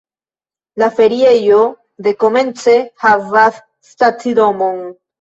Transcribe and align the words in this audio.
La 0.83 0.87
feriejo 0.99 1.59
dekomence 2.09 2.77
havas 3.07 3.63
stacidomon. 3.93 4.87